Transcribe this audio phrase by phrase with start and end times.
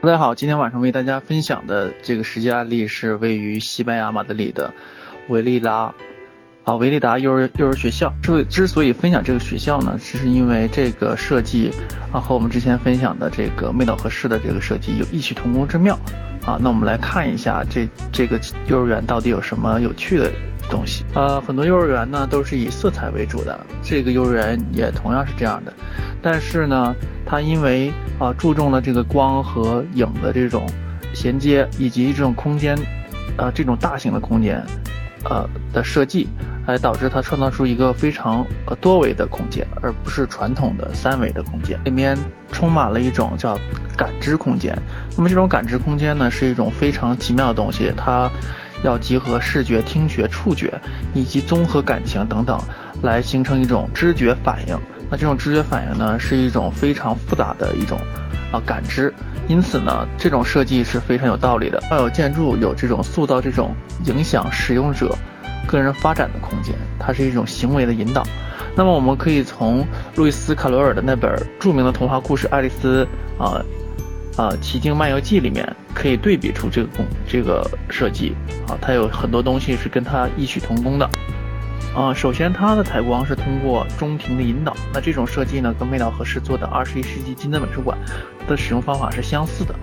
[0.00, 4.72] 大家好，今天晚上为大家分享的这个实际案例是位于西班牙马德里的
[5.28, 5.92] 维利拉
[6.62, 8.14] 啊维利达幼儿幼儿学校。
[8.22, 11.72] 之之所以分享这个学校呢，只是因为这个设计
[12.12, 15.98] 啊和我们之前分享的这个妹岛和世的这个设计有异曲同工之妙
[16.46, 16.56] 啊。
[16.62, 18.38] 那我们来看一下这这个
[18.68, 20.30] 幼儿园到底有什么有趣的
[20.68, 21.04] 东西。
[21.14, 25.72] 呃，很多幼儿园呢都是以色彩为主的，这个幼儿园也同样是这样的，
[26.22, 26.94] 但是呢。
[27.30, 30.66] 它因为啊注重了这个光和影的这种
[31.12, 32.74] 衔接，以及这种空间，
[33.36, 34.64] 呃这种大型的空间，
[35.24, 36.26] 呃的设计，
[36.66, 41.78] 来导致它创造出一个非常呃多维的空间，而不是传统的三维的空间。
[41.84, 42.16] 里面
[42.50, 43.58] 充满了一种叫
[43.94, 44.74] 感知空间。
[45.14, 48.30] 那么这种感知空间呢，是一种非常奇妙的东西，它
[48.82, 50.72] 要集合视觉、听觉、触觉
[51.14, 52.60] 以及综合感情等等，
[53.02, 54.78] 来形成一种知觉反应。
[55.10, 57.98] 那这种知觉反应呢，是一种非常复杂的一种
[58.52, 59.12] 啊感知，
[59.48, 61.82] 因此呢，这种设计是非常有道理的。
[61.90, 65.16] 要有建筑有这种塑造这种影响使用者
[65.66, 68.22] 个人发展的空间，它是一种行为的引导。
[68.76, 69.84] 那么我们可以从
[70.14, 73.06] 路易斯卡罗尔的那本著名的童话故事《爱丽丝
[73.38, 73.60] 啊
[74.38, 78.34] 啊奇境漫游记》里面，可以对比出这个工这个设计
[78.68, 81.10] 啊，它有很多东西是跟它异曲同工的。
[81.92, 87.98] 啊，首先它的采光是通过中庭的引导，那这种设计呢，跟味道合适做的二十一世纪金德美术馆
[88.46, 89.74] 的使用方法是相似的。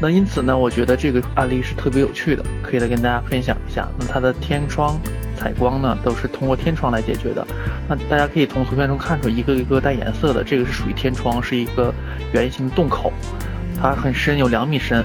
[0.00, 3.88] 那因此呢，我觉得这个案例是特别有趣的，可以来跟大家分享一下。
[3.98, 4.96] 那它的天窗
[5.36, 7.44] 采光呢，都是通过天窗来解决的。
[7.88, 11.92] 那大家可以从图片中看出，一个一个带颜色的，这个是属于天窗，是一个
[12.32, 13.10] 圆形洞口，
[13.80, 15.04] 它很深，有两米深。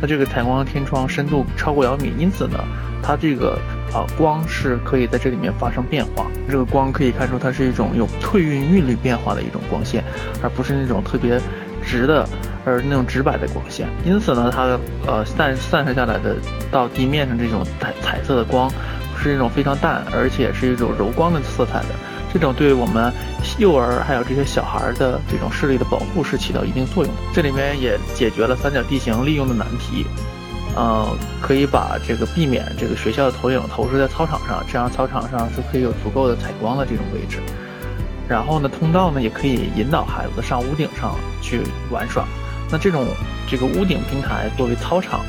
[0.00, 2.58] 那这个采光天窗深度超过两米，因此呢，
[3.02, 3.58] 它这个。
[3.88, 6.26] 啊，光是可以在这里面发生变化。
[6.46, 10.04] 这个光可以看出，它是一种有退运韵律变化的一种光线，
[10.42, 11.40] 而不是那种特别
[11.82, 12.28] 直的，
[12.66, 13.88] 而那种直白的光线。
[14.04, 16.36] 因此呢，它的呃散散射下来的
[16.70, 18.70] 到地面上这种彩彩色的光，
[19.16, 21.94] 是一种非常淡，而且是一种柔光的色彩的。
[22.30, 23.10] 这种对我们
[23.58, 27.20] 幼儿还有这些小孩的这种视力的保护是起到一定作用的。
[27.32, 30.04] 这里面也解决了三角地形利用的难题。
[30.76, 31.08] 呃，
[31.40, 37.38] 可以把这个避免这个学校的投影投射在操场上，这样操场上是可以有足够的采光的这种位置。
[38.28, 42.24] 然后呢，通道呢也可以引导孩子上屋顶上去玩耍。
[42.70, 43.06] 那这种
[43.48, 45.20] 这个屋顶平台作为操场，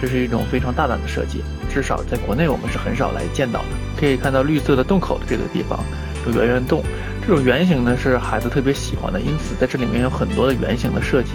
[0.00, 3.68] 这是一种非常大胆的设计，至少在国内我们是很少来见到的。
[3.98, 5.80] 可以看到绿色的洞口的这个地方
[6.26, 6.84] 有圆圆洞，
[7.24, 11.30] 这种圆形呢是孩子特别喜欢的，因此在这里面有很多的圆形的设计。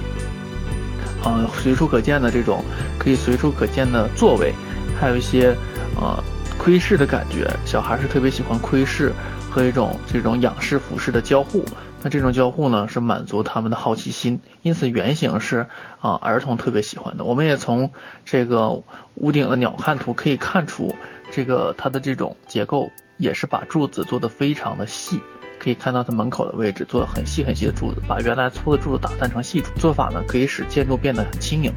[1.23, 2.63] 呃，随处可见的这种
[2.99, 4.53] 可以随处可见的座位，
[4.99, 5.55] 还有一些
[5.99, 6.21] 呃
[6.57, 9.13] 窥视的感觉，小孩是特别喜欢窥视
[9.49, 11.63] 和一种这种仰视俯视的交互。
[12.03, 15.65] 那这种交互呢，是满足他们的好奇心，因此圆形是
[15.99, 17.23] 啊儿童特别喜欢的。
[17.23, 17.91] 我们也从
[18.25, 18.83] 这个
[19.15, 20.93] 屋顶的鸟瞰图可以看出，
[21.31, 25.19] 这个它的这种结构也是把柱子做的非常的细。
[25.59, 29.69] 可以看到它门口的位置做了很细很细的柱子，把原来粗的柱子打散成细柱。
[29.78, 31.72] 做法呢可以使建筑变得很轻盈，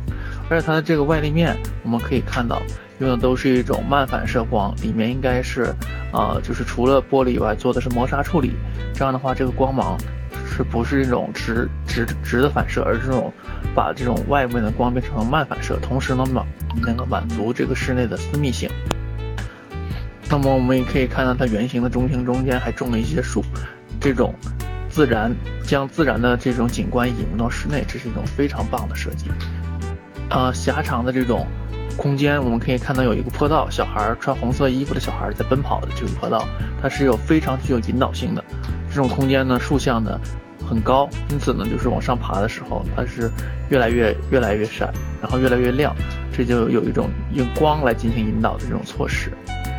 [0.48, 2.60] 而且它的这个外立面我们可以看到
[2.98, 5.74] 用的都是一种慢反射光，里面应该是，
[6.12, 8.52] 呃，就是除了玻璃以外做的是磨砂处理。
[8.94, 9.96] 这样的话，这个光芒
[10.46, 13.32] 是不是一种直直直的反射，而是这种
[13.74, 16.44] 把这种外面的光变成了慢反射，同时呢满
[16.82, 18.68] 能够满足这个室内的私密性。
[20.30, 23.42] 那么我们也可以看到，它圆形的中庭中间还种了一些树，
[24.00, 24.32] 这种
[24.88, 29.26] 自然将自然的这种景观引入到室内，这是一种非常棒的设计。
[30.30, 31.44] 呃，狭长的这种
[31.96, 36.46] 空间，我们可以看到有一个坡道，小孩穿红色衣服的小孩在奔跑的这个坡道，
[36.80, 38.44] 它是有非常具有引导性的。
[38.88, 40.20] 这种空间呢，竖向的
[40.64, 43.28] 很高，因此呢，就是往上爬的时候，它是
[43.68, 45.92] 越来越越来越闪，然后越来越亮，
[46.32, 49.32] 这就有一种用光来进行引导的这种措施。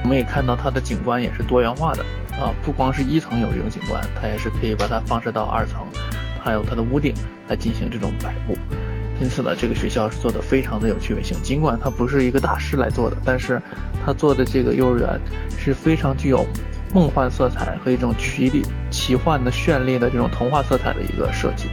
[0.03, 2.03] 我们也看到它的景观也是多元化的
[2.39, 5.85] 啊，不光是一层有这种景观，它也是可以把它放射到二层，
[6.43, 7.13] 还有它的屋顶
[7.47, 8.57] 来进行这种摆布。
[9.21, 11.37] 因此呢，这个学校是做的非常的有趣味性。
[11.43, 13.61] 尽管它不是一个大师来做的，但是
[14.03, 15.21] 他做的这个幼儿园
[15.55, 16.43] 是非常具有
[16.91, 21.67] 梦幻色彩和一种奇丽、奇幻的绚丽的这种童话色彩的一个设计。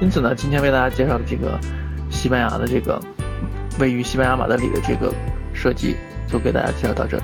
[0.00, 1.56] 因此呢，今天为大家介绍的这个
[2.10, 3.00] 西班牙的这个
[3.78, 5.14] 位于西班牙马德里的这个
[5.54, 5.94] 设计，
[6.26, 7.16] 就给大家介绍到这。